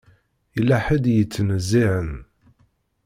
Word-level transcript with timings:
Yella 0.55 0.77
ḥedd 0.85 1.05
i 1.07 1.13
yettnezzihen. 1.17 2.11